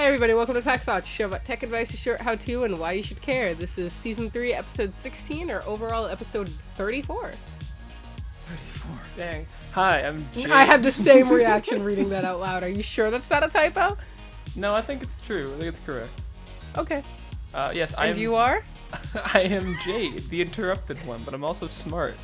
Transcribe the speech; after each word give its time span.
Hey 0.00 0.06
everybody, 0.06 0.32
welcome 0.32 0.54
to 0.54 0.62
Tech 0.62 0.80
Thoughts, 0.80 1.06
show 1.06 1.26
about 1.26 1.44
tech 1.44 1.62
advice, 1.62 1.92
a 1.92 1.96
short 1.98 2.22
how-to, 2.22 2.64
and 2.64 2.78
why 2.78 2.92
you 2.92 3.02
should 3.02 3.20
care. 3.20 3.52
This 3.52 3.76
is 3.76 3.92
season 3.92 4.30
three, 4.30 4.54
episode 4.54 4.94
16, 4.94 5.50
or 5.50 5.62
overall 5.66 6.06
episode 6.06 6.48
34. 6.72 7.32
34. 8.46 8.92
Dang. 9.18 9.46
Hi, 9.72 10.06
I'm 10.06 10.26
Jay. 10.32 10.50
I 10.50 10.64
had 10.64 10.82
the 10.82 10.90
same 10.90 11.28
reaction 11.32 11.84
reading 11.84 12.08
that 12.08 12.24
out 12.24 12.40
loud. 12.40 12.62
Are 12.62 12.70
you 12.70 12.82
sure 12.82 13.10
that's 13.10 13.28
not 13.28 13.44
a 13.44 13.48
typo? 13.48 13.98
No, 14.56 14.72
I 14.72 14.80
think 14.80 15.02
it's 15.02 15.20
true. 15.20 15.44
I 15.44 15.58
think 15.58 15.64
it's 15.64 15.80
correct. 15.80 16.22
Okay. 16.78 17.02
Uh, 17.52 17.70
yes, 17.74 17.92
I 17.98 18.04
am. 18.04 18.08
And 18.08 18.16
am. 18.16 18.22
you 18.22 18.36
are? 18.36 18.64
I 19.34 19.40
am 19.40 19.76
Jade, 19.84 20.20
the 20.30 20.40
interrupted 20.40 20.96
one, 21.06 21.20
but 21.26 21.34
I'm 21.34 21.44
also 21.44 21.66
smart. 21.66 22.14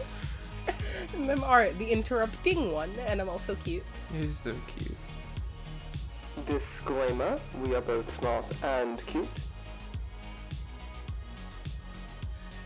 And 1.14 1.30
I'm 1.30 1.44
Art, 1.44 1.78
the 1.78 1.86
interrupting 1.86 2.72
one, 2.72 2.90
and 3.06 3.20
I'm 3.20 3.28
also 3.28 3.54
cute. 3.54 3.84
You're 4.12 4.34
so 4.34 4.54
cute. 4.76 4.96
Disclaimer, 6.46 7.38
we 7.64 7.74
are 7.74 7.80
both 7.80 8.18
smart 8.18 8.44
and 8.62 9.04
cute. 9.06 9.28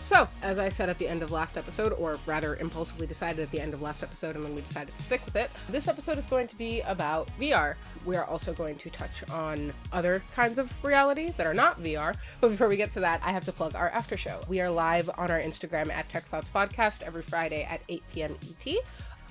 So, 0.02 0.27
as 0.43 0.59
I 0.59 0.71
said 0.71 0.88
at 0.88 0.98
the 0.98 1.07
end 1.07 1.23
of 1.23 1.30
last 1.30 1.57
episode, 1.57 1.93
or 1.93 2.19
rather 2.27 2.57
impulsively 2.57 3.07
decided 3.07 3.43
at 3.45 3.51
the 3.52 3.61
end 3.61 3.74
of 3.74 3.80
last 3.80 4.02
episode, 4.02 4.35
and 4.35 4.45
then 4.45 4.55
we 4.55 4.62
decided 4.62 4.95
to 4.95 5.01
stick 5.01 5.24
with 5.24 5.37
it, 5.37 5.51
this 5.69 5.87
episode 5.87 6.19
is 6.19 6.27
going 6.27 6.48
to 6.48 6.57
be 6.57 6.80
about 6.80 7.30
VR. 7.38 7.77
We 8.05 8.16
are 8.16 8.24
also 8.24 8.52
going 8.52 8.77
to 8.79 8.91
touch 8.91 9.23
on 9.30 9.73
other 9.93 10.23
kinds 10.35 10.59
of 10.59 10.73
reality 10.83 11.33
that 11.37 11.47
are 11.47 11.55
not 11.55 11.80
VR. 11.83 12.16
But 12.41 12.49
before 12.49 12.66
we 12.66 12.77
get 12.77 12.91
to 12.93 13.01
that, 13.01 13.21
I 13.23 13.30
have 13.30 13.45
to 13.45 13.52
plug 13.52 13.77
our 13.77 13.91
after 13.91 14.16
show. 14.16 14.41
We 14.49 14.60
are 14.60 14.71
live 14.71 15.09
on 15.16 15.30
our 15.30 15.41
Instagram 15.41 15.93
at 15.93 16.09
Tech 16.09 16.24
Thoughts 16.24 16.51
Podcast 16.52 17.02
every 17.02 17.23
Friday 17.23 17.62
at 17.62 17.80
8 17.88 18.02
p.m. 18.12 18.37
ET. 18.43 18.74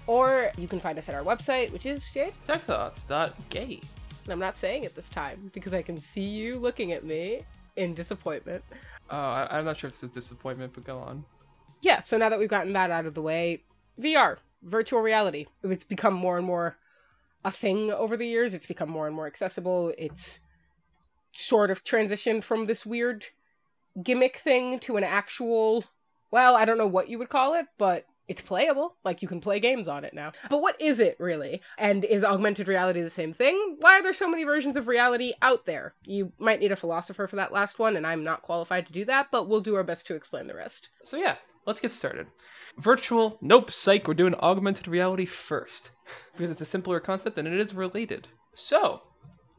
Or 0.08 0.50
you 0.58 0.68
can 0.68 0.80
find 0.80 0.98
us 0.98 1.10
at 1.10 1.16
our 1.16 1.24
website, 1.24 1.74
which 1.74 1.86
is 1.86 2.10
Jade. 2.10 2.34
Techthoughts.gay. 2.48 3.82
And 4.24 4.32
I'm 4.34 4.40
not 4.40 4.58
saying 4.58 4.84
it 4.84 4.96
this 4.96 5.10
time 5.10 5.50
because 5.54 5.74
I 5.74 5.82
can 5.82 6.00
see 6.00 6.24
you 6.24 6.56
looking 6.56 6.92
at 6.92 7.04
me 7.04 7.42
in 7.76 7.94
disappointment. 7.94 8.64
Oh, 9.10 9.18
I- 9.18 9.58
I'm 9.58 9.66
not 9.66 9.78
sure 9.80 9.88
if 9.88 9.94
it's 9.94 10.04
a 10.04 10.08
disappointment, 10.08 10.74
but 10.74 10.84
go 10.86 11.00
on. 11.00 11.26
yeah, 11.82 12.02
so 12.02 12.18
now 12.18 12.30
that 12.30 12.38
we've 12.40 12.50
gotten 12.50 12.74
that 12.74 12.92
out 12.92 13.06
of 13.06 13.14
the 13.14 13.22
way, 13.22 13.64
VR, 14.00 14.38
virtual 14.62 15.02
reality, 15.02 15.48
it's 15.64 15.84
become 15.86 16.14
more 16.14 16.38
and 16.38 16.46
more 16.46 16.78
a 17.46 17.52
thing 17.52 17.90
over 17.92 18.18
the 18.18 18.28
years. 18.28 18.54
It's 18.54 18.66
become 18.66 18.90
more 18.90 19.08
and 19.08 19.16
more 19.16 19.26
accessible. 19.28 19.94
It's 19.98 20.40
sort 21.32 21.72
of 21.72 21.84
transitioned 21.84 22.44
from 22.44 22.66
this 22.66 22.86
weird 22.86 23.28
gimmick 24.04 24.38
thing 24.38 24.78
to 24.80 24.98
an 24.98 25.04
actual, 25.06 25.86
well, 26.32 26.56
I 26.56 26.66
don't 26.66 26.78
know 26.78 26.88
what 26.88 27.08
you 27.10 27.18
would 27.18 27.30
call 27.30 27.54
it, 27.54 27.68
but 27.78 28.06
it's 28.30 28.42
playable. 28.42 28.96
Like 29.04 29.22
you 29.22 29.28
can 29.28 29.42
play 29.42 29.60
games 29.60 29.88
on 29.88 30.06
it 30.06 30.14
now. 30.14 30.32
But 30.50 30.62
what 30.62 30.80
is 30.80 31.00
it 31.00 31.18
really? 31.20 31.62
And 31.78 32.06
is 32.06 32.24
augmented 32.24 32.68
reality 32.68 33.02
the 33.02 33.10
same 33.10 33.34
thing? 33.34 33.78
Why 33.80 34.00
are 34.00 34.04
there 34.04 34.14
so 34.14 34.30
many 34.30 34.44
versions 34.44 34.78
of 34.78 34.88
reality 34.88 35.34
out 35.42 35.66
there? 35.66 35.96
You 36.06 36.32
might 36.38 36.60
need 36.60 36.72
a 36.72 36.78
philosopher 36.78 37.28
for 37.28 37.36
that 37.38 37.52
last 37.52 37.80
one, 37.80 37.98
and 37.98 38.06
I'm 38.06 38.24
not 38.24 38.44
qualified 38.44 38.86
to 38.86 38.94
do 38.94 39.04
that, 39.06 39.28
but 39.32 39.50
we'll 39.50 39.62
do 39.62 39.76
our 39.76 39.84
best 39.84 40.06
to 40.08 40.16
explain 40.16 40.48
the 40.48 40.56
rest. 40.56 40.90
So 41.04 41.18
yeah, 41.18 41.36
let's 41.66 41.82
get 41.82 41.92
started. 41.92 42.28
Virtual, 42.78 43.40
nope, 43.42 43.72
psych, 43.72 44.08
we're 44.08 44.14
doing 44.14 44.36
augmented 44.36 44.88
reality 44.88 45.26
first. 45.26 45.92
Because 46.36 46.52
it's 46.52 46.62
a 46.62 46.66
simpler 46.66 47.00
concept 47.00 47.38
and 47.38 47.48
it 47.48 47.60
is 47.60 47.76
related. 47.76 48.30
So, 48.56 49.04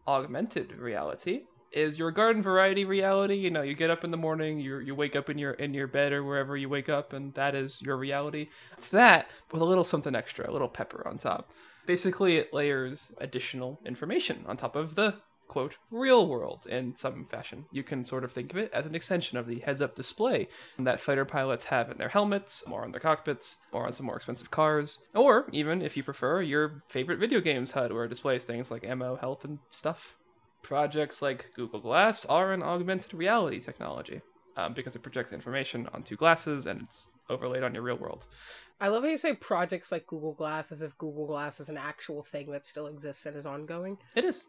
augmented 0.08 0.76
reality 0.76 1.42
is 1.72 1.98
your 1.98 2.10
garden 2.10 2.42
variety 2.42 2.84
reality. 2.84 3.36
You 3.36 3.50
know, 3.50 3.62
you 3.62 3.74
get 3.74 3.90
up 3.90 4.04
in 4.04 4.10
the 4.10 4.16
morning, 4.16 4.60
you 4.60 4.78
you 4.78 4.94
wake 4.94 5.16
up 5.16 5.30
in 5.30 5.38
your 5.38 5.52
in 5.52 5.74
your 5.74 5.86
bed 5.86 6.12
or 6.12 6.24
wherever 6.24 6.56
you 6.56 6.68
wake 6.68 6.88
up, 6.88 7.12
and 7.12 7.34
that 7.34 7.54
is 7.54 7.82
your 7.82 7.96
reality. 7.96 8.48
It's 8.76 8.88
that 8.88 9.28
with 9.50 9.62
a 9.62 9.64
little 9.64 9.84
something 9.84 10.14
extra, 10.14 10.48
a 10.48 10.52
little 10.52 10.68
pepper 10.68 11.06
on 11.06 11.18
top. 11.18 11.50
Basically, 11.86 12.36
it 12.36 12.52
layers 12.52 13.12
additional 13.18 13.80
information 13.84 14.44
on 14.46 14.56
top 14.56 14.76
of 14.76 14.94
the 14.94 15.16
quote 15.48 15.78
real 15.90 16.28
world 16.28 16.64
in 16.70 16.94
some 16.94 17.24
fashion. 17.24 17.64
You 17.72 17.82
can 17.82 18.04
sort 18.04 18.22
of 18.22 18.30
think 18.30 18.52
of 18.52 18.58
it 18.58 18.70
as 18.72 18.86
an 18.86 18.94
extension 18.94 19.36
of 19.36 19.48
the 19.48 19.58
heads-up 19.58 19.96
display 19.96 20.46
that 20.78 21.00
fighter 21.00 21.24
pilots 21.24 21.64
have 21.64 21.90
in 21.90 21.98
their 21.98 22.10
helmets, 22.10 22.62
or 22.70 22.84
on 22.84 22.92
their 22.92 23.00
cockpits, 23.00 23.56
or 23.72 23.84
on 23.84 23.92
some 23.92 24.06
more 24.06 24.14
expensive 24.14 24.52
cars, 24.52 25.00
or 25.12 25.48
even 25.50 25.82
if 25.82 25.96
you 25.96 26.04
prefer, 26.04 26.40
your 26.40 26.84
favorite 26.88 27.18
video 27.18 27.40
games 27.40 27.72
HUD 27.72 27.92
where 27.92 28.04
it 28.04 28.10
displays 28.10 28.44
things 28.44 28.70
like 28.70 28.84
ammo, 28.84 29.16
health, 29.16 29.44
and 29.44 29.58
stuff. 29.72 30.14
Projects 30.62 31.22
like 31.22 31.50
Google 31.54 31.80
Glass 31.80 32.24
are 32.26 32.52
an 32.52 32.62
augmented 32.62 33.14
reality 33.14 33.60
technology 33.60 34.20
um, 34.56 34.74
because 34.74 34.94
it 34.94 35.02
projects 35.02 35.32
information 35.32 35.88
onto 35.92 36.16
glasses 36.16 36.66
and 36.66 36.82
it's 36.82 37.10
overlaid 37.28 37.62
on 37.62 37.74
your 37.74 37.82
real 37.82 37.96
world. 37.96 38.26
I 38.80 38.88
love 38.88 39.02
how 39.02 39.10
you 39.10 39.16
say 39.16 39.34
projects 39.34 39.92
like 39.92 40.06
Google 40.06 40.32
Glass 40.32 40.72
as 40.72 40.82
if 40.82 40.96
Google 40.98 41.26
Glass 41.26 41.60
is 41.60 41.68
an 41.68 41.76
actual 41.76 42.22
thing 42.22 42.50
that 42.50 42.64
still 42.64 42.86
exists 42.86 43.26
and 43.26 43.36
is 43.36 43.46
ongoing. 43.46 43.98
It 44.14 44.24
is 44.24 44.44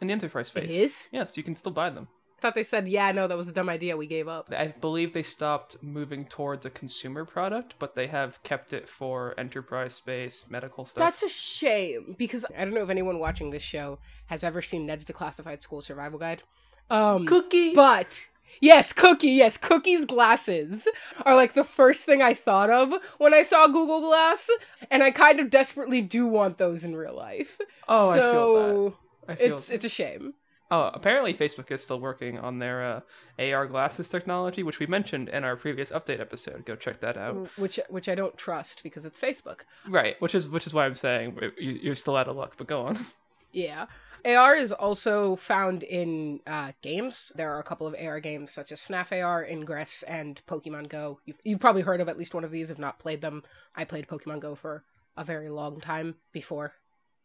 in 0.00 0.08
the 0.08 0.12
enterprise 0.12 0.48
space. 0.48 0.64
It 0.64 0.70
is? 0.70 1.08
Yes, 1.12 1.36
you 1.36 1.42
can 1.42 1.56
still 1.56 1.72
buy 1.72 1.90
them. 1.90 2.08
Thought 2.46 2.54
they 2.54 2.62
said, 2.62 2.88
yeah, 2.88 3.10
no, 3.10 3.26
that 3.26 3.36
was 3.36 3.48
a 3.48 3.52
dumb 3.52 3.68
idea. 3.68 3.96
We 3.96 4.06
gave 4.06 4.28
up. 4.28 4.48
I 4.56 4.68
believe 4.68 5.12
they 5.12 5.24
stopped 5.24 5.82
moving 5.82 6.26
towards 6.26 6.64
a 6.64 6.70
consumer 6.70 7.24
product, 7.24 7.74
but 7.80 7.96
they 7.96 8.06
have 8.06 8.40
kept 8.44 8.72
it 8.72 8.88
for 8.88 9.34
enterprise 9.36 9.96
space, 9.96 10.48
medical 10.48 10.84
stuff. 10.86 11.00
That's 11.00 11.24
a 11.24 11.28
shame 11.28 12.14
because 12.16 12.46
I 12.56 12.64
don't 12.64 12.72
know 12.72 12.84
if 12.84 12.88
anyone 12.88 13.18
watching 13.18 13.50
this 13.50 13.62
show 13.62 13.98
has 14.26 14.44
ever 14.44 14.62
seen 14.62 14.86
Ned's 14.86 15.04
Declassified 15.04 15.60
School 15.60 15.80
Survival 15.80 16.20
Guide. 16.20 16.44
Um, 16.88 17.26
cookie. 17.26 17.74
but 17.74 18.28
yes, 18.60 18.92
Cookie, 18.92 19.30
yes, 19.30 19.56
Cookie's 19.56 20.04
glasses 20.04 20.86
are 21.24 21.34
like 21.34 21.54
the 21.54 21.64
first 21.64 22.04
thing 22.04 22.22
I 22.22 22.32
thought 22.32 22.70
of 22.70 22.92
when 23.18 23.34
I 23.34 23.42
saw 23.42 23.66
Google 23.66 24.02
Glass, 24.02 24.48
and 24.88 25.02
I 25.02 25.10
kind 25.10 25.40
of 25.40 25.50
desperately 25.50 26.00
do 26.00 26.28
want 26.28 26.58
those 26.58 26.84
in 26.84 26.94
real 26.94 27.16
life. 27.16 27.58
oh, 27.88 28.14
so 28.14 28.20
I 28.20 28.32
feel 28.32 28.84
that. 28.84 28.94
I 29.32 29.34
feel 29.34 29.56
it's 29.56 29.68
it's 29.68 29.84
a 29.84 29.88
shame. 29.88 30.34
Oh, 30.70 30.90
apparently 30.92 31.32
Facebook 31.32 31.70
is 31.70 31.84
still 31.84 32.00
working 32.00 32.38
on 32.38 32.58
their 32.58 32.84
uh, 32.84 33.00
AR 33.38 33.66
glasses 33.66 34.08
technology, 34.08 34.64
which 34.64 34.80
we 34.80 34.86
mentioned 34.86 35.28
in 35.28 35.44
our 35.44 35.54
previous 35.56 35.90
update 35.92 36.18
episode. 36.20 36.64
Go 36.66 36.74
check 36.74 37.00
that 37.00 37.16
out. 37.16 37.48
which 37.56 37.78
which 37.88 38.08
I 38.08 38.14
don't 38.16 38.36
trust 38.36 38.82
because 38.82 39.06
it's 39.06 39.20
Facebook. 39.20 39.60
Right, 39.88 40.20
which 40.20 40.34
is 40.34 40.48
which 40.48 40.66
is 40.66 40.74
why 40.74 40.86
I'm 40.86 40.96
saying 40.96 41.38
you- 41.58 41.78
you're 41.82 41.94
still 41.94 42.16
out 42.16 42.26
of 42.28 42.36
luck. 42.36 42.54
But 42.56 42.66
go 42.66 42.82
on. 42.82 42.98
Yeah. 43.52 43.86
AR 44.26 44.54
is 44.56 44.70
also 44.72 45.36
found 45.36 45.82
in 45.82 46.40
uh, 46.46 46.72
games. 46.82 47.32
There 47.36 47.50
are 47.54 47.60
a 47.60 47.62
couple 47.62 47.86
of 47.86 47.94
AR 47.94 48.20
games 48.20 48.52
such 48.52 48.70
as 48.70 48.82
FNAF 48.84 49.12
AR, 49.24 49.46
Ingress, 49.46 50.02
and 50.02 50.42
Pokemon 50.46 50.88
Go. 50.90 51.20
You've, 51.24 51.38
you've 51.42 51.60
probably 51.60 51.80
heard 51.82 52.02
of 52.02 52.08
at 52.10 52.18
least 52.18 52.34
one 52.34 52.44
of 52.44 52.50
these, 52.50 52.70
if 52.70 52.78
not 52.78 52.98
played 52.98 53.22
them. 53.22 53.44
I 53.74 53.84
played 53.86 54.08
Pokemon 54.08 54.40
Go 54.40 54.54
for 54.56 54.82
a 55.16 55.24
very 55.24 55.48
long 55.48 55.80
time 55.80 56.16
before, 56.32 56.74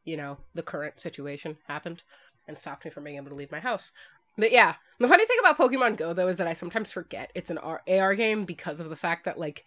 you 0.05 0.15
know, 0.15 0.37
the 0.53 0.61
current 0.63 1.01
situation 1.01 1.57
happened 1.67 2.03
and 2.47 2.57
stopped 2.57 2.85
me 2.85 2.91
from 2.91 3.03
being 3.03 3.17
able 3.17 3.29
to 3.29 3.35
leave 3.35 3.51
my 3.51 3.59
house. 3.59 3.91
But 4.37 4.51
yeah, 4.51 4.75
the 4.99 5.07
funny 5.07 5.25
thing 5.25 5.37
about 5.39 5.57
Pokemon 5.57 5.97
Go 5.97 6.13
though 6.13 6.27
is 6.27 6.37
that 6.37 6.47
I 6.47 6.53
sometimes 6.53 6.91
forget 6.91 7.31
it's 7.35 7.49
an 7.49 7.57
AR 7.57 8.15
game 8.15 8.45
because 8.45 8.79
of 8.79 8.89
the 8.89 8.95
fact 8.95 9.25
that 9.25 9.37
like 9.37 9.65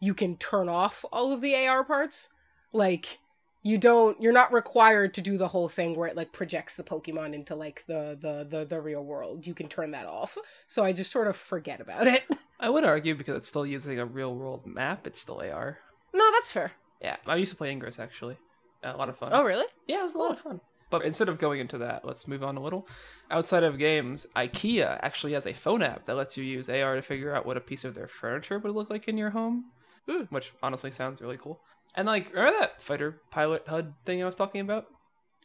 you 0.00 0.14
can 0.14 0.36
turn 0.36 0.68
off 0.68 1.04
all 1.12 1.32
of 1.32 1.40
the 1.40 1.54
AR 1.66 1.84
parts. 1.84 2.28
Like 2.72 3.18
you 3.64 3.78
don't 3.78 4.20
you're 4.20 4.32
not 4.32 4.52
required 4.52 5.14
to 5.14 5.20
do 5.20 5.36
the 5.36 5.48
whole 5.48 5.68
thing 5.68 5.96
where 5.96 6.06
it 6.06 6.16
like 6.16 6.32
projects 6.32 6.76
the 6.76 6.84
pokemon 6.84 7.34
into 7.34 7.56
like 7.56 7.82
the 7.86 8.16
the 8.20 8.46
the, 8.48 8.64
the 8.64 8.80
real 8.80 9.02
world 9.02 9.46
you 9.46 9.54
can 9.54 9.66
turn 9.66 9.90
that 9.90 10.06
off 10.06 10.36
so 10.66 10.84
i 10.84 10.92
just 10.92 11.10
sort 11.10 11.26
of 11.26 11.34
forget 11.34 11.80
about 11.80 12.06
it 12.06 12.22
I 12.60 12.70
would 12.70 12.84
argue 12.84 13.16
because 13.16 13.34
it's 13.36 13.48
still 13.48 13.66
using 13.66 13.98
a 13.98 14.06
real 14.06 14.34
world 14.34 14.64
map. 14.64 15.06
It's 15.06 15.20
still 15.20 15.40
AR. 15.40 15.78
no 16.14 16.30
that's 16.32 16.52
fair 16.52 16.72
Yeah, 17.02 17.16
I 17.26 17.36
used 17.36 17.50
to 17.50 17.56
play 17.56 17.72
Ingress 17.72 17.98
actually. 17.98 18.38
A 18.82 18.96
lot 18.96 19.08
of 19.08 19.18
fun. 19.18 19.30
oh 19.32 19.42
really 19.42 19.66
Yeah, 19.88 20.00
it 20.00 20.04
was 20.04 20.14
a 20.14 20.18
lot 20.18 20.30
of 20.30 20.38
fun. 20.38 20.60
But 20.90 21.04
instead 21.04 21.28
of 21.28 21.38
going 21.38 21.60
into 21.60 21.78
that, 21.78 22.04
let's 22.04 22.28
move 22.28 22.44
on 22.44 22.56
a 22.56 22.62
little. 22.62 22.86
Outside 23.30 23.62
of 23.64 23.78
games, 23.78 24.26
IKEA 24.36 24.98
actually 25.02 25.32
has 25.32 25.46
a 25.46 25.52
phone 25.52 25.82
app 25.82 26.04
that 26.06 26.14
lets 26.16 26.36
you 26.36 26.44
use 26.44 26.68
AR 26.68 26.94
to 26.94 27.02
figure 27.02 27.34
out 27.34 27.46
what 27.46 27.56
a 27.56 27.60
piece 27.60 27.84
of 27.84 27.94
their 27.94 28.06
furniture 28.08 28.58
would 28.58 28.72
look 28.74 28.90
like 28.90 29.08
in 29.08 29.18
your 29.18 29.30
home, 29.30 29.64
Hmm. 30.08 30.24
which 30.30 30.52
honestly 30.62 30.90
sounds 30.90 31.20
really 31.22 31.38
cool. 31.38 31.60
And 31.96 32.06
like, 32.06 32.32
remember 32.34 32.58
that 32.60 32.82
fighter 32.82 33.20
pilot 33.30 33.64
HUD 33.66 33.94
thing 34.04 34.22
I 34.22 34.26
was 34.26 34.34
talking 34.36 34.60
about? 34.60 34.86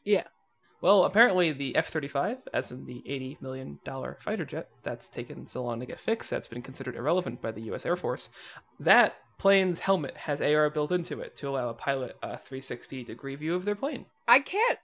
yeah 0.04 0.24
Well, 0.82 1.04
apparently 1.04 1.52
the 1.52 1.76
F 1.76 1.88
35, 1.90 2.38
as 2.54 2.72
in 2.72 2.86
the 2.86 3.04
$80 3.08 3.42
million 3.42 3.80
fighter 4.20 4.46
jet 4.46 4.70
that's 4.84 5.10
taken 5.10 5.46
so 5.48 5.64
long 5.64 5.80
to 5.80 5.86
get 5.86 6.00
fixed, 6.00 6.30
that's 6.30 6.48
been 6.48 6.62
considered 6.62 6.96
irrelevant 6.96 7.42
by 7.42 7.52
the 7.52 7.62
US 7.74 7.86
Air 7.86 7.96
Force, 7.96 8.30
that 8.80 9.16
plane's 9.38 9.80
helmet 9.80 10.16
has 10.18 10.42
AR 10.42 10.70
built 10.70 10.92
into 10.92 11.20
it 11.22 11.36
to 11.38 11.48
allow 11.50 11.70
a 11.70 11.74
pilot 11.74 12.18
a 12.22 12.38
360 12.38 13.04
degree 13.06 13.36
view 13.36 13.56
of 13.56 13.64
their 13.66 13.76
plane. 13.76 14.06
i 14.28 14.40
can't? 14.40 14.80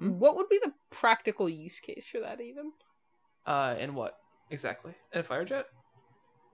What 0.00 0.36
would 0.36 0.48
be 0.48 0.58
the 0.62 0.72
practical 0.90 1.48
use 1.48 1.80
case 1.80 2.08
for 2.08 2.20
that 2.20 2.40
even 2.40 2.72
Uh, 3.46 3.74
in 3.78 3.94
what 3.94 4.16
exactly? 4.50 4.94
In 5.12 5.20
a 5.20 5.24
fighter 5.24 5.44
jet? 5.44 5.66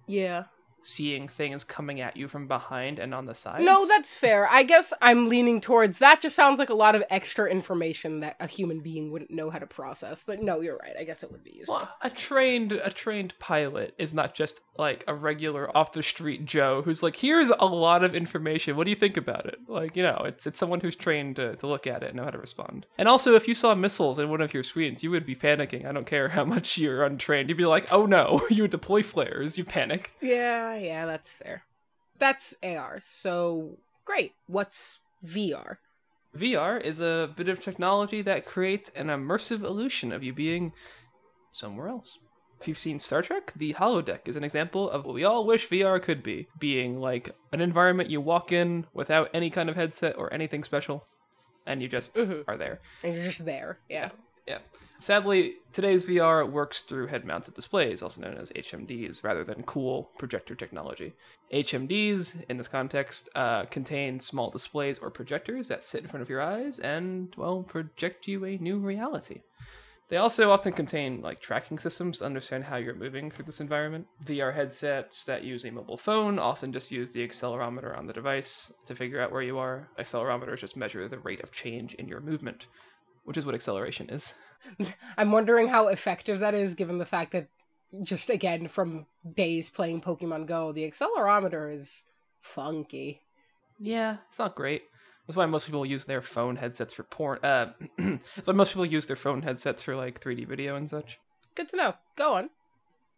yeah 0.06 0.44
seeing 0.86 1.28
things 1.28 1.64
coming 1.64 2.00
at 2.00 2.16
you 2.16 2.28
from 2.28 2.46
behind 2.46 2.98
and 2.98 3.14
on 3.14 3.26
the 3.26 3.34
sides. 3.34 3.64
No, 3.64 3.86
that's 3.86 4.16
fair. 4.16 4.48
I 4.48 4.62
guess 4.62 4.92
I'm 5.02 5.28
leaning 5.28 5.60
towards 5.60 5.98
that. 5.98 6.20
Just 6.20 6.36
sounds 6.36 6.58
like 6.58 6.70
a 6.70 6.74
lot 6.74 6.94
of 6.94 7.02
extra 7.10 7.50
information 7.50 8.20
that 8.20 8.36
a 8.40 8.46
human 8.46 8.80
being 8.80 9.10
wouldn't 9.10 9.30
know 9.30 9.50
how 9.50 9.58
to 9.58 9.66
process. 9.66 10.22
But 10.22 10.42
no, 10.42 10.60
you're 10.60 10.76
right. 10.76 10.94
I 10.98 11.04
guess 11.04 11.22
it 11.22 11.32
would 11.32 11.42
be 11.42 11.52
useful. 11.52 11.76
Well, 11.76 11.90
a 12.02 12.10
trained 12.10 12.72
a 12.72 12.90
trained 12.90 13.38
pilot 13.38 13.94
is 13.98 14.14
not 14.14 14.34
just 14.34 14.60
like 14.78 15.04
a 15.08 15.14
regular 15.14 15.74
off 15.76 15.92
the 15.92 16.02
street 16.02 16.44
Joe 16.44 16.82
who's 16.82 17.02
like, 17.02 17.16
here's 17.16 17.50
a 17.50 17.66
lot 17.66 18.04
of 18.04 18.14
information. 18.14 18.76
What 18.76 18.84
do 18.84 18.90
you 18.90 18.96
think 18.96 19.16
about 19.16 19.46
it? 19.46 19.58
Like, 19.66 19.96
you 19.96 20.02
know, 20.02 20.22
it's 20.24 20.46
it's 20.46 20.58
someone 20.58 20.80
who's 20.80 20.96
trained 20.96 21.36
to, 21.36 21.56
to 21.56 21.66
look 21.66 21.86
at 21.86 22.02
it 22.02 22.08
and 22.08 22.16
know 22.16 22.24
how 22.24 22.30
to 22.30 22.38
respond. 22.38 22.86
And 22.98 23.08
also, 23.08 23.34
if 23.34 23.48
you 23.48 23.54
saw 23.54 23.74
missiles 23.74 24.18
in 24.18 24.28
one 24.28 24.40
of 24.40 24.54
your 24.54 24.62
screens, 24.62 25.02
you 25.02 25.10
would 25.10 25.26
be 25.26 25.34
panicking. 25.34 25.84
I 25.86 25.92
don't 25.92 26.06
care 26.06 26.28
how 26.28 26.44
much 26.56 26.78
you're 26.78 27.04
untrained. 27.04 27.48
You'd 27.48 27.58
be 27.58 27.66
like, 27.66 27.92
oh 27.92 28.06
no, 28.06 28.46
you 28.50 28.68
deploy 28.68 29.02
flares. 29.02 29.58
You 29.58 29.64
panic. 29.64 30.12
Yeah, 30.20 30.75
yeah, 30.76 31.06
that's 31.06 31.32
fair. 31.32 31.62
That's 32.18 32.54
AR. 32.62 33.00
So 33.04 33.78
great. 34.04 34.32
What's 34.46 35.00
VR? 35.24 35.76
VR 36.36 36.80
is 36.80 37.00
a 37.00 37.30
bit 37.36 37.48
of 37.48 37.60
technology 37.60 38.22
that 38.22 38.44
creates 38.46 38.90
an 38.90 39.06
immersive 39.06 39.62
illusion 39.62 40.12
of 40.12 40.22
you 40.22 40.32
being 40.32 40.72
somewhere 41.50 41.88
else. 41.88 42.18
If 42.60 42.68
you've 42.68 42.78
seen 42.78 42.98
Star 42.98 43.22
Trek, 43.22 43.52
the 43.54 43.74
holodeck 43.74 44.20
is 44.26 44.36
an 44.36 44.44
example 44.44 44.88
of 44.90 45.04
what 45.04 45.14
we 45.14 45.24
all 45.24 45.46
wish 45.46 45.68
VR 45.68 46.02
could 46.02 46.22
be 46.22 46.48
being 46.58 47.00
like 47.00 47.34
an 47.52 47.60
environment 47.60 48.08
you 48.10 48.20
walk 48.20 48.50
in 48.50 48.86
without 48.94 49.28
any 49.34 49.50
kind 49.50 49.68
of 49.68 49.76
headset 49.76 50.16
or 50.16 50.32
anything 50.32 50.64
special, 50.64 51.04
and 51.66 51.82
you 51.82 51.88
just 51.88 52.14
Mhm. 52.14 52.44
are 52.48 52.56
there. 52.56 52.80
And 53.04 53.14
you're 53.14 53.24
just 53.24 53.44
there. 53.44 53.78
Yeah. 53.90 54.10
Yeah. 54.46 54.58
Sadly, 55.00 55.56
today's 55.72 56.06
VR 56.06 56.50
works 56.50 56.80
through 56.80 57.08
head 57.08 57.24
mounted 57.26 57.54
displays, 57.54 58.02
also 58.02 58.22
known 58.22 58.38
as 58.38 58.50
HMDs, 58.52 59.22
rather 59.22 59.44
than 59.44 59.62
cool 59.64 60.10
projector 60.18 60.54
technology. 60.54 61.12
HMDs, 61.52 62.44
in 62.48 62.56
this 62.56 62.68
context, 62.68 63.28
uh, 63.34 63.66
contain 63.66 64.18
small 64.20 64.50
displays 64.50 64.98
or 64.98 65.10
projectors 65.10 65.68
that 65.68 65.84
sit 65.84 66.02
in 66.02 66.08
front 66.08 66.22
of 66.22 66.30
your 66.30 66.40
eyes 66.40 66.78
and, 66.78 67.34
well, 67.36 67.62
project 67.62 68.26
you 68.26 68.44
a 68.46 68.56
new 68.56 68.78
reality. 68.78 69.42
They 70.08 70.18
also 70.18 70.52
often 70.52 70.72
contain 70.72 71.20
like 71.20 71.40
tracking 71.40 71.78
systems 71.78 72.18
to 72.18 72.26
understand 72.26 72.64
how 72.64 72.76
you're 72.76 72.94
moving 72.94 73.28
through 73.28 73.46
this 73.46 73.60
environment. 73.60 74.06
VR 74.24 74.54
headsets 74.54 75.24
that 75.24 75.42
use 75.42 75.64
a 75.64 75.72
mobile 75.72 75.98
phone 75.98 76.38
often 76.38 76.72
just 76.72 76.92
use 76.92 77.10
the 77.10 77.26
accelerometer 77.26 77.96
on 77.96 78.06
the 78.06 78.12
device 78.12 78.72
to 78.84 78.94
figure 78.94 79.20
out 79.20 79.32
where 79.32 79.42
you 79.42 79.58
are. 79.58 79.88
Accelerometers 79.98 80.60
just 80.60 80.76
measure 80.76 81.08
the 81.08 81.18
rate 81.18 81.42
of 81.42 81.50
change 81.50 81.94
in 81.94 82.06
your 82.06 82.20
movement, 82.20 82.66
which 83.26 83.36
is 83.36 83.44
what 83.44 83.54
acceleration 83.54 84.08
is. 84.08 84.34
I'm 85.18 85.32
wondering 85.32 85.68
how 85.68 85.88
effective 85.88 86.38
that 86.38 86.54
is 86.54 86.74
given 86.74 86.98
the 86.98 87.04
fact 87.04 87.32
that 87.32 87.48
just 88.02 88.30
again 88.30 88.68
from 88.68 89.06
days 89.34 89.68
playing 89.68 90.00
Pokemon 90.00 90.46
Go, 90.46 90.72
the 90.72 90.88
accelerometer 90.88 91.74
is 91.74 92.04
funky. 92.40 93.22
Yeah, 93.78 94.18
it's 94.28 94.38
not 94.38 94.54
great. 94.54 94.82
That's 95.26 95.36
why 95.36 95.46
most 95.46 95.66
people 95.66 95.84
use 95.84 96.04
their 96.04 96.22
phone 96.22 96.56
headsets 96.56 96.94
for 96.94 97.02
porn. 97.02 97.40
Uh, 97.42 97.72
that's 97.98 98.46
why 98.46 98.54
most 98.54 98.70
people 98.70 98.86
use 98.86 99.06
their 99.06 99.16
phone 99.16 99.42
headsets 99.42 99.82
for 99.82 99.96
like 99.96 100.20
3D 100.20 100.46
video 100.46 100.76
and 100.76 100.88
such. 100.88 101.18
Good 101.54 101.68
to 101.70 101.76
know. 101.76 101.94
Go 102.16 102.34
on. 102.34 102.50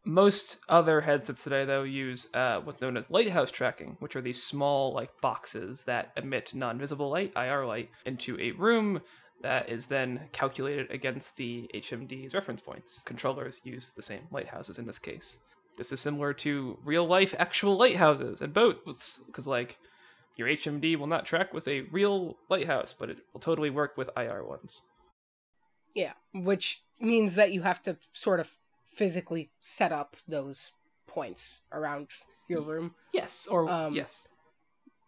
Most 0.04 0.58
other 0.70 1.02
headsets 1.02 1.44
today, 1.44 1.66
though, 1.66 1.82
use 1.82 2.28
uh, 2.32 2.61
what's 2.61 2.81
known 2.81 2.96
as 2.96 3.11
lighthouse 3.11 3.50
tracking, 3.50 3.99
which 4.00 4.16
are 4.16 4.22
these 4.22 4.43
small 4.43 4.94
like 4.94 5.11
boxes 5.20 5.84
that 5.84 6.12
emit 6.16 6.54
non-visible 6.54 7.11
light 7.11 7.32
(IR 7.37 7.66
light) 7.66 7.90
into 8.06 8.38
a 8.40 8.52
room 8.52 9.02
that 9.43 9.69
is 9.69 9.87
then 9.87 10.29
calculated 10.32 10.90
against 10.90 11.37
the 11.37 11.70
HMD's 11.75 12.35
reference 12.35 12.61
points. 12.61 13.02
Controllers 13.05 13.61
use 13.64 13.90
the 13.94 14.02
same 14.02 14.23
lighthouses 14.31 14.79
in 14.79 14.87
this 14.87 14.99
case. 14.99 15.38
This 15.76 15.93
is 15.93 16.00
similar 16.00 16.32
to 16.35 16.79
real-life 16.85 17.35
actual 17.38 17.76
lighthouses 17.76 18.40
and 18.40 18.52
boats, 18.52 19.20
because 19.26 19.46
like 19.46 19.79
your 20.37 20.49
HMD 20.49 20.96
will 20.96 21.06
not 21.06 21.25
track 21.25 21.52
with 21.55 21.69
a 21.69 21.82
real 21.82 22.37
lighthouse, 22.49 22.94
but 22.99 23.11
it 23.11 23.19
will 23.32 23.40
totally 23.40 23.70
work 23.70 23.96
with 23.96 24.11
IR 24.17 24.44
ones. 24.44 24.82
Yeah, 25.94 26.12
which 26.35 26.82
means 27.00 27.35
that 27.37 27.52
you 27.52 27.62
have 27.62 27.82
to 27.82 27.96
sort 28.12 28.40
of 28.40 28.50
physically 28.87 29.50
set 29.61 29.93
up 29.93 30.17
those 30.26 30.73
points 31.06 31.61
around 31.73 32.08
your 32.49 32.62
room. 32.62 32.94
Yes, 33.12 33.46
or 33.46 33.69
Um, 33.69 33.94
yes. 33.94 34.29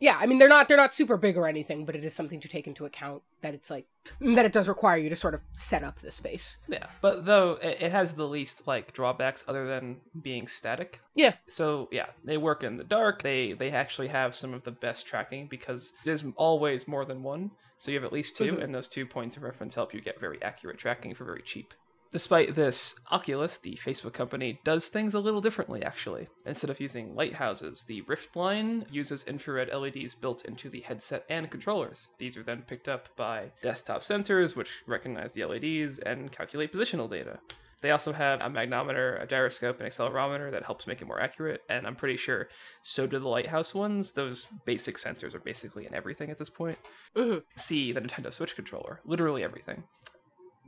Yeah, 0.01 0.17
I 0.19 0.27
mean 0.27 0.39
they're 0.39 0.49
not 0.49 0.67
they're 0.67 0.77
not 0.79 0.95
super 0.95 1.17
big 1.19 1.37
or 1.37 1.47
anything, 1.47 1.85
but 1.85 1.95
it 1.95 2.05
is 2.05 2.15
something 2.15 2.41
to 2.41 2.49
take 2.49 2.67
into 2.67 2.87
account 2.87 3.23
that 3.43 3.55
it's 3.55 3.71
like 3.71 3.87
that 4.21 4.47
it 4.47 4.53
does 4.53 4.67
require 4.69 4.97
you 4.97 5.11
to 5.11 5.17
sort 5.17 5.35
of 5.35 5.43
set 5.53 5.85
up 5.85 5.99
the 6.01 6.11
space. 6.11 6.59
Yeah, 6.69 6.87
but 7.03 7.27
though 7.27 7.59
it, 7.63 7.93
has 7.93 8.15
the 8.15 8.27
least 8.27 8.67
like 8.67 8.93
drawbacks 8.95 9.45
other 9.47 9.67
than 9.67 9.99
being 10.23 10.49
static. 10.49 11.01
Yeah. 11.15 11.35
So 11.49 11.89
yeah, 11.93 12.07
they 12.25 12.39
work 12.39 12.65
in 12.65 12.79
the 12.79 12.85
dark. 12.85 13.23
They 13.23 13.53
they 13.53 13.71
actually 13.71 14.09
have 14.09 14.35
some 14.35 14.55
of 14.55 14.65
the 14.65 14.71
best 14.71 15.07
tracking 15.07 15.47
because 15.49 15.93
there's 16.05 16.25
always 16.37 16.89
more 16.89 17.05
than 17.05 17.23
one. 17.23 17.51
So 17.77 17.91
you 17.91 17.97
have 17.99 18.05
at 18.05 18.13
least 18.13 18.37
2 18.37 18.53
Mhm. 18.53 18.63
and 18.63 18.75
those 18.75 18.89
two 18.89 19.07
points 19.07 19.37
of 19.37 19.43
reference 19.43 19.75
help 19.75 19.95
you 19.95 20.01
get 20.03 20.21
very 20.21 20.43
accurate 20.43 20.79
tracking 20.79 21.15
for 21.15 21.25
very 21.25 21.43
cheap. 21.43 21.73
Despite 22.13 22.57
this, 22.57 22.99
Oculus, 23.13 23.59
the 23.59 23.77
Facebook 23.77 24.15
company, 24.15 24.59
does 24.65 24.89
things 24.89 25.15
a 25.15 25.21
little 25.21 25.41
differently 25.41 25.85
actually. 25.85 26.27
Instead 26.45 26.69
of 26.69 26.81
using 26.81 27.15
lighthouses, 27.15 27.85
the 27.85 28.01
Rift 28.03 28.35
line 28.35 28.85
uses 28.91 29.25
infrared 29.29 29.73
LEDs 29.73 30.15
built 30.15 30.45
into 30.45 30.69
the 30.69 30.81
headset 30.81 31.25
and 31.29 31.51
controllers. 31.51 32.09
These 32.19 32.37
are 32.37 32.43
then 32.43 32.63
picked 32.63 32.89
up 32.89 33.09
by 33.17 33.53
desktop 33.63 34.01
sensors, 34.01 34.57
which 34.57 34.83
recognize 34.89 35.35
the 35.35 35.45
LEDs 35.45 36.01
and 36.01 36.33
calculate 36.33 36.73
positional 36.73 37.09
data. 37.09 37.39
They 37.81 37.93
also 37.93 38.13
have 38.13 38.41
a 38.41 38.51
magnometer, 38.51 39.23
a 39.23 39.27
gyroscope, 39.27 39.81
and 39.81 39.89
accelerometer 39.89 40.51
that 40.51 40.65
helps 40.65 40.87
make 40.87 41.01
it 41.01 41.07
more 41.07 41.21
accurate, 41.21 41.63
and 41.71 41.87
I'm 41.87 41.97
pretty 41.97 42.19
sure 42.19 42.49
so 42.83 43.07
do 43.07 43.19
the 43.19 43.29
Lighthouse 43.29 43.75
ones. 43.75 44.13
Those 44.13 44.49
basic 44.67 44.97
sensors 44.97 45.35
are 45.35 45.41
basically 45.41 45.87
in 45.87 45.95
everything 45.95 46.31
at 46.31 46.39
this 46.39 46.51
point. 46.51 46.79
Mhm. 47.17 47.43
See 47.57 47.93
the 47.93 48.01
Nintendo 48.03 48.33
Switch 48.33 48.55
controller, 48.55 49.01
literally 49.05 49.43
everything. 49.43 49.85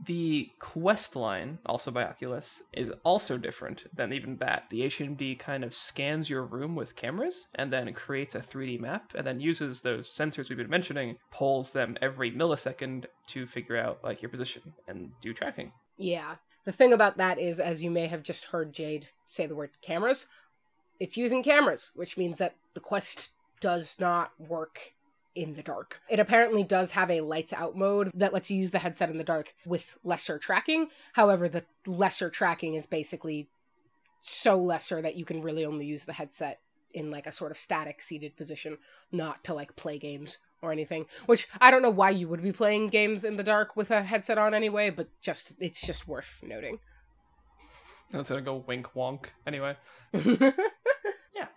The 0.05 0.49
Quest 0.59 1.15
line, 1.15 1.59
also 1.65 1.91
by 1.91 2.03
Oculus, 2.03 2.63
is 2.73 2.91
also 3.03 3.37
different 3.37 3.85
than 3.95 4.11
even 4.11 4.37
that. 4.37 4.65
The 4.69 4.81
HMD 4.81 5.39
kind 5.39 5.63
of 5.63 5.73
scans 5.73 6.29
your 6.29 6.43
room 6.43 6.75
with 6.75 6.95
cameras 6.95 7.47
and 7.55 7.71
then 7.71 7.93
creates 7.93 8.35
a 8.35 8.39
3D 8.39 8.79
map 8.79 9.13
and 9.15 9.25
then 9.25 9.39
uses 9.39 9.81
those 9.81 10.09
sensors 10.09 10.49
we've 10.49 10.57
been 10.57 10.69
mentioning, 10.69 11.17
pulls 11.31 11.71
them 11.71 11.97
every 12.01 12.31
millisecond 12.31 13.05
to 13.27 13.45
figure 13.45 13.77
out 13.77 14.03
like 14.03 14.21
your 14.21 14.29
position 14.29 14.73
and 14.87 15.11
do 15.21 15.33
tracking. 15.33 15.71
Yeah. 15.97 16.35
The 16.65 16.71
thing 16.71 16.93
about 16.93 17.17
that 17.17 17.39
is, 17.39 17.59
as 17.59 17.83
you 17.83 17.91
may 17.91 18.07
have 18.07 18.23
just 18.23 18.45
heard 18.45 18.73
Jade 18.73 19.07
say 19.27 19.45
the 19.45 19.55
word 19.55 19.71
cameras, 19.81 20.27
it's 20.99 21.17
using 21.17 21.43
cameras, 21.43 21.91
which 21.95 22.17
means 22.17 22.37
that 22.37 22.55
the 22.73 22.79
Quest 22.79 23.29
does 23.59 23.97
not 23.99 24.31
work 24.39 24.93
in 25.35 25.55
the 25.55 25.63
dark. 25.63 25.99
It 26.09 26.19
apparently 26.19 26.63
does 26.63 26.91
have 26.91 27.09
a 27.09 27.21
lights 27.21 27.53
out 27.53 27.75
mode 27.75 28.11
that 28.13 28.33
lets 28.33 28.51
you 28.51 28.57
use 28.57 28.71
the 28.71 28.79
headset 28.79 29.09
in 29.09 29.17
the 29.17 29.23
dark 29.23 29.53
with 29.65 29.97
lesser 30.03 30.37
tracking. 30.37 30.89
However, 31.13 31.49
the 31.49 31.63
lesser 31.85 32.29
tracking 32.29 32.75
is 32.75 32.85
basically 32.85 33.49
so 34.21 34.57
lesser 34.57 35.01
that 35.01 35.15
you 35.15 35.25
can 35.25 35.41
really 35.41 35.65
only 35.65 35.85
use 35.85 36.05
the 36.05 36.13
headset 36.13 36.59
in 36.93 37.09
like 37.09 37.27
a 37.27 37.31
sort 37.31 37.51
of 37.51 37.57
static 37.57 38.01
seated 38.01 38.37
position, 38.37 38.77
not 39.11 39.43
to 39.43 39.53
like 39.53 39.75
play 39.75 39.97
games 39.97 40.37
or 40.61 40.71
anything. 40.71 41.05
Which 41.25 41.47
I 41.59 41.71
don't 41.71 41.81
know 41.81 41.89
why 41.89 42.11
you 42.11 42.27
would 42.27 42.41
be 42.41 42.51
playing 42.51 42.89
games 42.89 43.25
in 43.25 43.37
the 43.37 43.43
dark 43.43 43.75
with 43.75 43.91
a 43.91 44.03
headset 44.03 44.37
on 44.37 44.53
anyway, 44.53 44.89
but 44.89 45.09
just 45.21 45.55
it's 45.59 45.81
just 45.81 46.07
worth 46.07 46.39
noting. 46.41 46.79
I 48.13 48.17
was 48.17 48.29
gonna 48.29 48.41
go 48.41 48.63
wink 48.67 48.89
wonk. 48.95 49.25
Anyway, 49.47 49.75
yeah, 50.13 51.47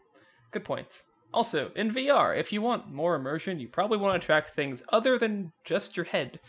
good 0.50 0.64
points. 0.64 1.04
Also, 1.32 1.70
in 1.76 1.90
VR, 1.90 2.36
if 2.36 2.52
you 2.52 2.62
want 2.62 2.90
more 2.90 3.14
immersion, 3.14 3.58
you 3.58 3.68
probably 3.68 3.98
want 3.98 4.20
to 4.20 4.24
track 4.24 4.54
things 4.54 4.82
other 4.90 5.18
than 5.18 5.52
just 5.64 5.96
your 5.96 6.06
head. 6.06 6.40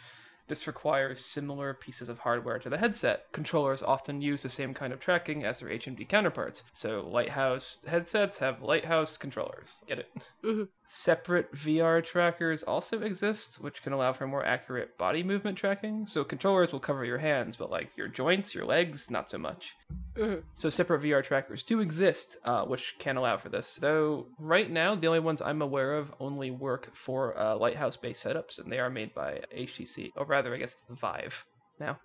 This 0.48 0.65
requires 0.65 1.25
similar 1.25 1.74
pieces 1.74 2.07
of 2.07 2.19
hardware 2.19 2.57
to 2.60 2.69
the 2.69 2.77
headset. 2.77 3.25
Controllers 3.34 3.84
often 3.84 4.22
use 4.22 4.43
the 4.43 4.50
same 4.50 4.74
kind 4.74 4.93
of 4.93 5.00
tracking 5.01 5.43
as 5.43 5.60
their 5.60 5.67
HMD 5.69 6.07
counterparts. 6.07 6.63
So, 6.72 7.05
Lighthouse 7.05 7.84
headsets 7.86 8.38
have 8.38 8.62
Lighthouse 8.62 9.17
controllers. 9.17 9.84
Get 9.89 10.00
it? 10.00 10.10
Mhm. 10.46 10.69
Separate 10.86 11.51
VR 11.53 12.01
trackers 12.01 12.63
also 12.63 13.01
exist, 13.01 13.60
which 13.60 13.84
can 13.84 13.91
allow 13.91 14.13
for 14.13 14.25
more 14.25 14.46
accurate 14.46 14.98
body 14.98 15.22
movement 15.22 15.57
tracking. 15.57 16.07
So, 16.07 16.24
controllers 16.24 16.72
will 16.72 16.79
cover 16.79 17.03
your 17.03 17.17
hands, 17.17 17.57
but 17.57 17.69
like 17.69 17.89
your 17.98 18.07
joints, 18.07 18.55
your 18.55 18.63
legs, 18.63 19.12
not 19.12 19.29
so 19.29 19.38
much. 19.38 19.75
Mhm. 20.18 20.44
So 20.56 20.70
separate 20.70 21.02
VR 21.02 21.22
trackers 21.22 21.64
do 21.64 21.80
exist, 21.80 22.38
uh, 22.44 22.66
which 22.66 22.96
can 23.00 23.18
allow 23.18 23.38
for 23.38 23.50
this. 23.50 23.76
Though 23.76 24.28
right 24.40 24.70
now, 24.70 24.96
the 24.96 25.08
only 25.08 25.20
ones 25.20 25.42
I'm 25.42 25.62
aware 25.62 25.96
of 25.96 26.14
only 26.20 26.50
work 26.52 26.94
for 26.96 27.38
uh, 27.38 27.56
Lighthouse-based 27.56 28.26
setups, 28.26 28.60
and 28.60 28.72
they 28.72 28.80
are 28.80 28.90
made 28.90 29.14
by 29.14 29.42
HTC, 29.56 30.12
or 30.16 30.26
rather, 30.26 30.54
I 30.54 30.58
guess 30.58 30.78
Vive. 30.90 31.46
Now, 31.80 32.00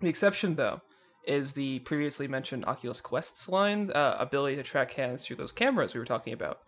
the 0.00 0.08
exception 0.08 0.56
though 0.56 0.82
is 1.26 1.54
the 1.54 1.80
previously 1.80 2.28
mentioned 2.28 2.64
Oculus 2.66 3.00
Quest's 3.00 3.48
line 3.48 3.90
uh, 3.90 4.16
ability 4.18 4.56
to 4.56 4.62
track 4.62 4.92
hands 4.92 5.24
through 5.24 5.36
those 5.36 5.52
cameras 5.52 5.94
we 5.94 6.00
were 6.00 6.06
talking 6.06 6.32
about. 6.32 6.58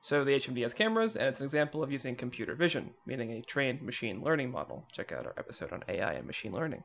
So 0.00 0.24
the 0.24 0.34
HMD 0.36 0.62
has 0.62 0.72
cameras, 0.72 1.16
and 1.16 1.26
it's 1.26 1.40
an 1.40 1.44
example 1.44 1.82
of 1.82 1.90
using 1.90 2.14
computer 2.14 2.54
vision, 2.54 2.94
meaning 3.04 3.32
a 3.32 3.42
trained 3.42 3.82
machine 3.82 4.22
learning 4.22 4.52
model. 4.52 4.86
Check 4.92 5.10
out 5.10 5.26
our 5.26 5.34
episode 5.36 5.72
on 5.72 5.82
AI 5.88 6.12
and 6.12 6.26
machine 6.26 6.52
learning 6.52 6.84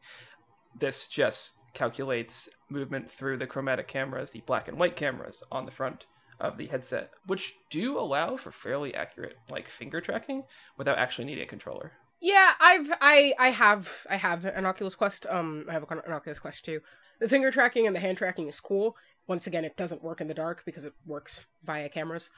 this 0.79 1.07
just 1.07 1.57
calculates 1.73 2.49
movement 2.69 3.09
through 3.09 3.37
the 3.37 3.47
chromatic 3.47 3.87
cameras, 3.87 4.31
the 4.31 4.41
black 4.41 4.67
and 4.67 4.77
white 4.77 4.95
cameras 4.95 5.43
on 5.51 5.65
the 5.65 5.71
front 5.71 6.05
of 6.39 6.57
the 6.57 6.67
headset, 6.67 7.11
which 7.25 7.55
do 7.69 7.97
allow 7.97 8.37
for 8.37 8.51
fairly 8.51 8.93
accurate 8.93 9.37
like 9.49 9.69
finger 9.69 10.01
tracking 10.01 10.43
without 10.77 10.97
actually 10.97 11.25
needing 11.25 11.43
a 11.43 11.47
controller. 11.47 11.93
Yeah, 12.19 12.53
I've 12.59 12.91
I 13.01 13.33
I 13.37 13.49
have 13.49 14.07
I 14.09 14.15
have 14.15 14.45
an 14.45 14.65
Oculus 14.65 14.95
Quest. 14.95 15.25
Um, 15.29 15.65
I 15.67 15.73
have 15.73 15.89
an 15.89 16.13
Oculus 16.13 16.39
Quest 16.39 16.63
too. 16.63 16.81
The 17.19 17.29
finger 17.29 17.51
tracking 17.51 17.85
and 17.85 17.95
the 17.95 17.99
hand 17.99 18.17
tracking 18.17 18.47
is 18.47 18.59
cool. 18.59 18.95
Once 19.27 19.47
again, 19.47 19.65
it 19.65 19.77
doesn't 19.77 20.03
work 20.03 20.21
in 20.21 20.27
the 20.27 20.33
dark 20.33 20.63
because 20.65 20.85
it 20.85 20.93
works 21.05 21.45
via 21.63 21.89
cameras. 21.89 22.29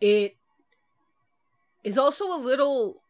It 0.00 0.36
is 1.84 1.98
also 1.98 2.26
a 2.26 2.38
little. 2.38 3.02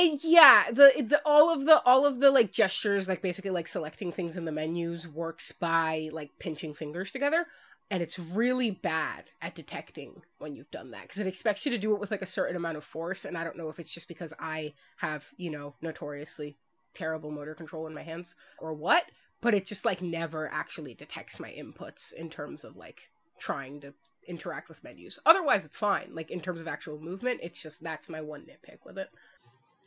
It, 0.00 0.22
yeah, 0.22 0.70
the, 0.70 0.92
the 1.04 1.20
all 1.24 1.52
of 1.52 1.66
the 1.66 1.82
all 1.84 2.06
of 2.06 2.20
the 2.20 2.30
like 2.30 2.52
gestures, 2.52 3.08
like 3.08 3.20
basically 3.20 3.50
like 3.50 3.66
selecting 3.66 4.12
things 4.12 4.36
in 4.36 4.44
the 4.44 4.52
menus, 4.52 5.08
works 5.08 5.50
by 5.50 6.08
like 6.12 6.38
pinching 6.38 6.72
fingers 6.72 7.10
together. 7.10 7.46
And 7.90 8.00
it's 8.00 8.18
really 8.18 8.70
bad 8.70 9.24
at 9.42 9.56
detecting 9.56 10.22
when 10.38 10.54
you've 10.54 10.70
done 10.70 10.92
that 10.92 11.02
because 11.02 11.18
it 11.18 11.26
expects 11.26 11.66
you 11.66 11.72
to 11.72 11.78
do 11.78 11.94
it 11.94 12.00
with 12.00 12.12
like 12.12 12.22
a 12.22 12.26
certain 12.26 12.54
amount 12.54 12.76
of 12.76 12.84
force. 12.84 13.24
And 13.24 13.36
i 13.36 13.42
don't 13.42 13.56
know 13.56 13.70
if 13.70 13.80
it's 13.80 13.92
just 13.92 14.06
because 14.06 14.32
i 14.38 14.74
have 14.98 15.26
you 15.36 15.50
know 15.50 15.74
notoriously 15.80 16.58
terrible 16.94 17.30
motor 17.30 17.54
control 17.54 17.86
in 17.86 17.94
my 17.94 18.02
hands 18.02 18.36
or 18.58 18.74
what 18.74 19.04
but 19.40 19.54
it 19.54 19.66
just 19.66 19.84
like 19.84 20.02
never 20.02 20.48
actually 20.52 20.94
detects 20.94 21.38
my 21.40 21.50
inputs 21.50 22.12
in 22.12 22.28
terms 22.28 22.64
of 22.64 22.76
like 22.76 23.10
trying 23.38 23.80
to 23.80 23.94
interact 24.26 24.68
with 24.68 24.84
menus. 24.84 25.18
Otherwise 25.24 25.64
it's 25.64 25.76
fine. 25.76 26.10
Like 26.12 26.30
in 26.30 26.40
terms 26.40 26.60
of 26.60 26.68
actual 26.68 26.98
movement 26.98 27.40
it's 27.42 27.62
just 27.62 27.82
that's 27.82 28.08
my 28.08 28.20
one 28.20 28.42
nitpick 28.42 28.84
with 28.84 28.98
it 28.98 29.08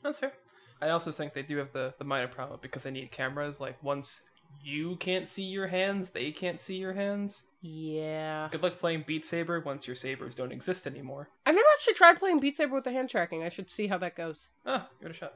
That's 0.04 0.18
fair. 0.18 0.34
I 0.82 0.90
also 0.90 1.12
think 1.12 1.34
they 1.34 1.44
do 1.44 1.58
have 1.58 1.72
the, 1.74 1.94
the 2.00 2.04
minor 2.06 2.28
problem 2.28 2.60
because 2.62 2.84
they 2.84 2.92
need 2.92 3.12
cameras. 3.12 3.60
Like 3.60 3.82
once 3.84 4.22
you 4.64 4.96
can't 4.98 5.28
see 5.30 5.44
your 5.44 5.68
hands, 5.68 6.10
they 6.10 6.32
can't 6.32 6.60
see 6.60 6.76
your 6.78 6.94
hands. 6.94 7.46
yeah 7.62 8.50
Good 8.52 8.64
luck 8.64 8.80
playing 8.80 9.04
Beat 9.08 9.26
Saber 9.26 9.60
once 9.62 9.88
your 9.88 9.96
sabers 9.96 10.36
don't 10.36 10.52
exist 10.52 10.88
anymore. 10.88 11.30
i've 11.46 11.56
never 11.56 11.68
actually 11.76 11.94
tried 11.94 12.18
playing 12.20 12.40
beat 12.40 12.58
saber 12.58 12.74
with 12.76 12.84
the 12.84 12.92
hand 12.92 13.10
tracking 13.10 13.44
i 13.44 13.50
should 13.50 13.70
see 13.70 13.88
how 13.88 13.98
that 14.00 14.16
goes 14.16 14.50
Ah, 14.66 14.90
give 15.00 15.10
it 15.10 15.16
a 15.16 15.18
shot. 15.18 15.36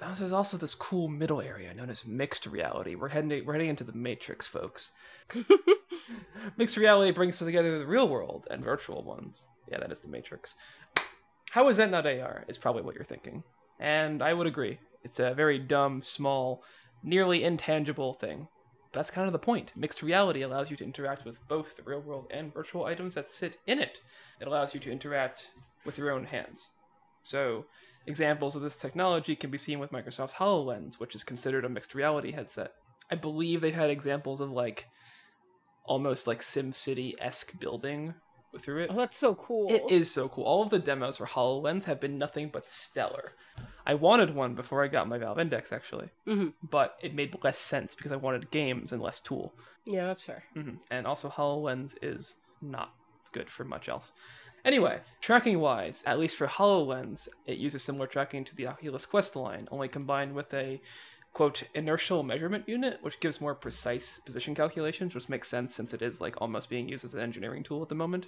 Now, 0.00 0.14
there's 0.14 0.32
also 0.32 0.56
this 0.56 0.74
cool 0.74 1.08
middle 1.08 1.42
area 1.42 1.74
known 1.74 1.90
as 1.90 2.06
mixed 2.06 2.46
reality. 2.46 2.94
We're 2.94 3.08
heading 3.10 3.44
we're 3.44 3.52
heading 3.52 3.68
into 3.68 3.84
the 3.84 3.92
Matrix, 3.92 4.46
folks. 4.46 4.92
mixed 6.56 6.76
reality 6.78 7.10
brings 7.12 7.38
together 7.38 7.78
the 7.78 7.86
real 7.86 8.08
world 8.08 8.46
and 8.50 8.64
virtual 8.64 9.02
ones. 9.02 9.46
Yeah, 9.70 9.78
that 9.80 9.92
is 9.92 10.00
the 10.00 10.08
Matrix. 10.08 10.54
How 11.50 11.68
is 11.68 11.76
that 11.76 11.90
not 11.90 12.06
AR? 12.06 12.44
Is 12.48 12.56
probably 12.56 12.80
what 12.82 12.94
you're 12.94 13.04
thinking, 13.04 13.42
and 13.80 14.22
I 14.22 14.34
would 14.34 14.46
agree. 14.46 14.78
It's 15.02 15.18
a 15.18 15.34
very 15.34 15.58
dumb, 15.58 16.02
small, 16.02 16.62
nearly 17.02 17.42
intangible 17.42 18.12
thing. 18.14 18.48
That's 18.92 19.10
kind 19.10 19.26
of 19.26 19.32
the 19.32 19.38
point. 19.38 19.72
Mixed 19.74 20.02
reality 20.02 20.42
allows 20.42 20.70
you 20.70 20.76
to 20.76 20.84
interact 20.84 21.24
with 21.24 21.46
both 21.48 21.76
the 21.76 21.82
real 21.82 22.00
world 22.00 22.26
and 22.30 22.52
virtual 22.52 22.84
items 22.84 23.14
that 23.14 23.28
sit 23.28 23.56
in 23.66 23.78
it. 23.78 23.98
It 24.40 24.46
allows 24.46 24.74
you 24.74 24.80
to 24.80 24.92
interact 24.92 25.50
with 25.86 25.96
your 25.96 26.10
own 26.10 26.24
hands. 26.24 26.68
So, 27.22 27.66
examples 28.06 28.56
of 28.56 28.62
this 28.62 28.78
technology 28.78 29.36
can 29.36 29.50
be 29.50 29.58
seen 29.58 29.78
with 29.78 29.92
Microsoft's 29.92 30.34
HoloLens, 30.34 30.98
which 30.98 31.14
is 31.14 31.24
considered 31.24 31.64
a 31.64 31.68
mixed 31.68 31.94
reality 31.94 32.32
headset. 32.32 32.72
I 33.10 33.14
believe 33.14 33.60
they've 33.60 33.74
had 33.74 33.90
examples 33.90 34.40
of 34.40 34.50
like 34.50 34.86
almost 35.84 36.26
like 36.26 36.40
SimCity 36.40 37.14
esque 37.20 37.58
building 37.58 38.14
through 38.58 38.82
it. 38.84 38.90
oh 38.92 38.96
that's 38.96 39.16
so 39.16 39.34
cool 39.34 39.70
It 39.70 39.84
is 39.90 40.10
so 40.10 40.28
cool. 40.28 40.44
All 40.44 40.62
of 40.62 40.70
the 40.70 40.78
demos 40.78 41.16
for 41.18 41.26
HoloLens 41.26 41.84
have 41.84 42.00
been 42.00 42.18
nothing 42.18 42.48
but 42.52 42.68
stellar. 42.68 43.32
I 43.86 43.94
wanted 43.94 44.34
one 44.34 44.54
before 44.54 44.84
I 44.84 44.88
got 44.88 45.08
my 45.08 45.18
Valve 45.18 45.38
Index, 45.38 45.72
actually, 45.72 46.10
Mhm. 46.26 46.54
but 46.62 46.96
it 47.00 47.14
made 47.14 47.36
less 47.42 47.58
sense 47.58 47.94
because 47.94 48.12
I 48.12 48.16
wanted 48.16 48.50
games 48.50 48.92
and 48.92 49.00
less 49.02 49.20
tool. 49.20 49.54
yeah 49.86 50.06
that's 50.06 50.22
fair 50.24 50.44
hmm 50.54 50.74
And 50.90 51.06
also, 51.06 51.28
HoloLens 51.28 51.94
is 52.02 52.34
not 52.60 52.94
good 53.32 53.48
for 53.50 53.64
much 53.64 53.88
else. 53.88 54.12
Anyway, 54.62 55.00
tracking 55.22 55.58
wise, 55.58 56.04
at 56.06 56.18
least 56.18 56.36
for 56.36 56.46
HoloLens, 56.46 57.28
it 57.46 57.56
uses 57.56 57.82
similar 57.82 58.06
tracking 58.06 58.44
to 58.44 58.54
the 58.54 58.66
Oculus 58.66 59.06
Quest 59.06 59.34
line, 59.34 59.66
only 59.70 59.88
combined 59.88 60.34
with 60.34 60.52
a 60.52 60.82
quote 61.32 61.62
inertial 61.74 62.22
measurement 62.22 62.68
unit, 62.68 62.98
which 63.02 63.20
gives 63.20 63.40
more 63.40 63.54
precise 63.54 64.18
position 64.20 64.54
calculations, 64.54 65.14
which 65.14 65.28
makes 65.28 65.48
sense 65.48 65.74
since 65.74 65.94
it 65.94 66.02
is 66.02 66.20
like 66.20 66.40
almost 66.40 66.68
being 66.68 66.88
used 66.88 67.04
as 67.04 67.14
an 67.14 67.20
engineering 67.20 67.62
tool 67.62 67.82
at 67.82 67.88
the 67.88 67.94
moment. 67.94 68.26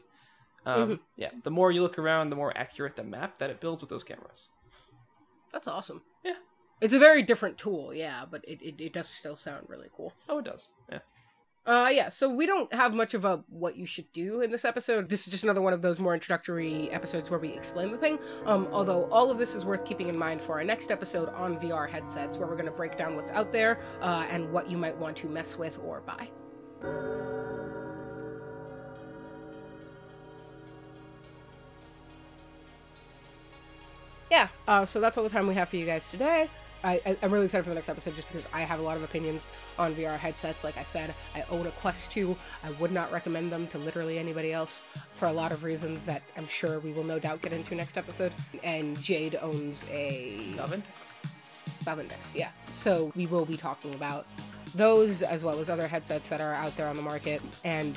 Um, 0.65 0.89
Mhm. 0.91 1.01
Yeah, 1.17 1.31
the 1.43 1.51
more 1.51 1.73
you 1.73 1.83
look 1.83 1.99
around, 1.99 2.31
the 2.31 2.37
more 2.37 2.57
accurate 2.57 2.95
the 2.97 3.03
map 3.03 3.39
that 3.39 3.51
it 3.51 3.61
builds 3.61 3.83
with 3.83 3.91
those 3.91 4.05
cameras. 4.05 4.49
That's 5.53 5.67
awesome. 5.67 6.03
Yeah. 6.25 6.37
It's 6.81 6.95
a 6.95 6.99
very 6.99 7.23
different 7.23 7.59
tool, 7.59 7.93
yeah, 7.93 8.25
but 8.31 8.45
it, 8.47 8.61
it, 8.63 8.81
it 8.81 8.93
does 8.93 9.09
still 9.09 9.37
sound 9.37 9.67
really 9.69 9.89
cool. 9.97 10.13
Oh, 10.29 10.39
it 10.39 10.45
does. 10.45 10.69
Yeah. 10.91 11.01
Uh 11.64 11.88
yeah, 11.92 12.09
so 12.09 12.28
we 12.28 12.45
don't 12.45 12.73
have 12.75 12.92
much 12.92 13.14
of 13.14 13.25
a 13.25 13.45
what 13.49 13.76
you 13.76 13.87
should 13.87 14.11
do 14.12 14.40
in 14.40 14.50
this 14.50 14.64
episode. 14.64 15.09
This 15.09 15.26
is 15.26 15.33
just 15.33 15.45
another 15.45 15.62
one 15.62 15.73
of 15.73 15.81
those 15.81 16.00
more 16.00 16.12
introductory 16.12 16.90
episodes 16.90 17.31
where 17.31 17.38
we 17.38 17.50
explain 17.50 17.92
the 17.92 17.99
thing. 17.99 18.19
Um 18.47 18.69
although 18.73 19.04
all 19.12 19.31
of 19.31 19.38
this 19.38 19.54
is 19.54 19.64
worth 19.64 19.85
keeping 19.85 20.09
in 20.09 20.19
mind 20.19 20.40
for 20.40 20.54
our 20.54 20.64
next 20.64 20.90
episode 20.90 21.28
on 21.28 21.59
VR 21.61 21.88
headsets 21.88 22.37
where 22.37 22.49
we're 22.49 22.57
going 22.57 22.66
to 22.66 22.73
break 22.73 22.97
down 22.97 23.14
what's 23.14 23.31
out 23.31 23.52
there 23.52 23.78
uh, 24.00 24.26
and 24.28 24.50
what 24.52 24.69
you 24.69 24.76
might 24.76 24.97
want 24.97 25.16
to 25.19 25.28
mess 25.28 25.57
with 25.57 25.78
or 25.85 26.00
buy. 26.00 26.28
yeah, 34.31 34.49
uh, 34.66 34.87
so 34.87 34.99
that's 34.99 35.19
all 35.19 35.25
the 35.25 35.31
time 35.31 35.47
we 35.47 35.54
have 35.54 35.69
for 35.69 35.76
you 35.76 35.85
guys 35.85 36.11
today. 36.11 36.49
I, 36.85 37.01
I, 37.07 37.17
I'm 37.23 37.33
really 37.33 37.45
excited 37.45 37.65
for 37.65 37.71
the 37.71 37.75
next 37.75 37.89
episode 37.89 38.15
just 38.17 38.29
because 38.29 38.47
I 38.53 38.62
have 38.62 38.81
a 38.81 38.83
lot 38.83 38.97
of 38.97 39.03
opinions 39.03 39.49
on 39.79 39.95
VR 39.95 40.19
headsets. 40.19 40.65
Like 40.65 40.77
I 40.77 40.83
said, 40.83 41.15
I 41.35 41.45
own 41.51 41.67
a 41.67 41.71
Quest 41.73 42.11
2. 42.12 42.37
I 42.65 42.71
would 42.73 42.93
not 42.93 43.12
recommend 43.12 43.53
them 43.53 43.67
to 43.69 43.79
literally 43.79 44.19
anybody 44.19 44.53
else 44.53 44.83
for 45.17 45.27
a 45.29 45.33
lot 45.33 45.53
of 45.53 45.65
reasons 45.65 46.05
that 46.05 46.23
I'm 46.37 46.49
sure 46.49 46.81
we 46.81 46.93
will 46.93 47.05
no 47.05 47.19
doubt 47.19 47.43
get 47.43 47.53
into 47.53 47.75
next 47.75 47.97
episode. 47.97 48.33
And 48.62 48.99
Jade 49.01 49.39
owns 49.41 49.87
a 49.91 50.37
Valve 50.57 50.75
Index. 50.75 51.17
Valve 51.81 52.01
Index, 52.01 52.35
yeah. 52.35 52.51
So 52.73 53.12
we 53.15 53.27
will 53.27 53.45
be 53.45 53.57
talking 53.57 53.95
about 53.95 54.27
those 54.75 55.23
as 55.23 55.45
well 55.45 55.59
as 55.61 55.69
other 55.69 55.87
headsets 55.87 56.29
that 56.29 56.41
are 56.41 56.55
out 56.55 56.77
there 56.77 56.89
on 56.89 56.97
the 56.97 57.03
market 57.03 57.43
and 57.65 57.97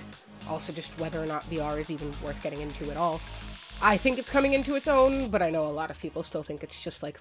also 0.49 0.73
just 0.73 0.97
whether 0.99 1.21
or 1.21 1.25
not 1.25 1.43
VR 1.43 1.79
is 1.79 1.89
even 1.89 2.11
worth 2.23 2.41
getting 2.43 2.61
into 2.61 2.91
at 2.91 2.97
all. 2.97 3.21
I 3.81 3.97
think 3.97 4.17
it's 4.17 4.29
coming 4.29 4.53
into 4.53 4.75
its 4.75 4.87
own, 4.87 5.29
but 5.29 5.41
I 5.41 5.49
know 5.49 5.67
a 5.67 5.69
lot 5.69 5.91
of 5.91 5.99
people 5.99 6.23
still 6.23 6.43
think 6.43 6.63
it's 6.63 6.81
just 6.81 7.03
like 7.03 7.19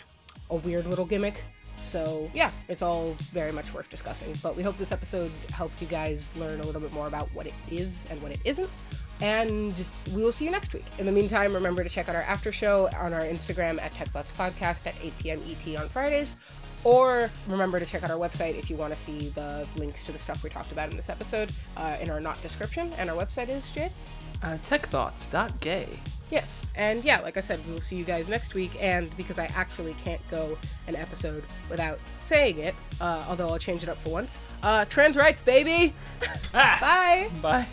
a 0.54 0.60
weird 0.60 0.86
little 0.86 1.04
gimmick. 1.04 1.42
So, 1.76 2.30
yeah, 2.32 2.50
it's 2.68 2.82
all 2.82 3.14
very 3.32 3.52
much 3.52 3.74
worth 3.74 3.90
discussing. 3.90 4.34
But 4.42 4.56
we 4.56 4.62
hope 4.62 4.76
this 4.76 4.92
episode 4.92 5.30
helped 5.52 5.80
you 5.80 5.86
guys 5.86 6.34
learn 6.36 6.60
a 6.60 6.62
little 6.64 6.80
bit 6.80 6.92
more 6.92 7.06
about 7.06 7.28
what 7.34 7.46
it 7.46 7.54
is 7.70 8.06
and 8.10 8.22
what 8.22 8.32
it 8.32 8.40
isn't. 8.44 8.70
And 9.20 9.84
we 10.14 10.22
will 10.22 10.32
see 10.32 10.44
you 10.44 10.50
next 10.50 10.72
week. 10.72 10.84
In 10.98 11.06
the 11.06 11.12
meantime, 11.12 11.52
remember 11.52 11.84
to 11.84 11.90
check 11.90 12.08
out 12.08 12.16
our 12.16 12.22
after 12.22 12.52
show 12.52 12.88
on 12.98 13.12
our 13.12 13.20
Instagram 13.20 13.80
at 13.80 13.92
Tech 13.92 14.08
Thoughts 14.08 14.32
Podcast 14.32 14.86
at 14.86 14.96
8 15.02 15.18
p.m. 15.18 15.42
ET 15.48 15.80
on 15.80 15.88
Fridays. 15.88 16.36
Or 16.84 17.30
remember 17.48 17.80
to 17.80 17.86
check 17.86 18.02
out 18.02 18.10
our 18.10 18.18
website 18.18 18.58
if 18.58 18.68
you 18.68 18.76
want 18.76 18.92
to 18.92 18.98
see 18.98 19.30
the 19.30 19.66
links 19.76 20.04
to 20.04 20.12
the 20.12 20.18
stuff 20.18 20.44
we 20.44 20.50
talked 20.50 20.70
about 20.70 20.90
in 20.90 20.96
this 20.96 21.08
episode 21.08 21.50
uh, 21.76 21.96
in 22.00 22.10
our 22.10 22.20
not 22.20 22.40
description. 22.42 22.92
And 22.98 23.08
our 23.10 23.16
website 23.16 23.48
is, 23.48 23.70
Jade? 23.70 23.90
Uh, 24.42 24.58
techthoughts.gay. 24.58 25.88
Yes. 26.30 26.70
And 26.76 27.02
yeah, 27.04 27.20
like 27.20 27.36
I 27.36 27.40
said, 27.40 27.64
we 27.66 27.72
will 27.72 27.80
see 27.80 27.96
you 27.96 28.04
guys 28.04 28.28
next 28.28 28.54
week. 28.54 28.72
And 28.80 29.16
because 29.16 29.38
I 29.38 29.46
actually 29.54 29.94
can't 30.04 30.20
go 30.30 30.58
an 30.86 30.96
episode 30.96 31.44
without 31.70 31.98
saying 32.20 32.58
it, 32.58 32.74
uh, 33.00 33.24
although 33.28 33.48
I'll 33.48 33.58
change 33.58 33.82
it 33.82 33.88
up 33.88 33.96
for 33.98 34.10
once, 34.10 34.40
uh, 34.62 34.84
trans 34.86 35.16
rights, 35.16 35.40
baby! 35.40 35.92
Ah! 36.56 36.78
Bye! 36.80 37.66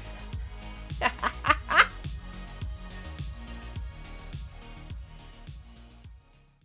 Bye. 1.01 1.11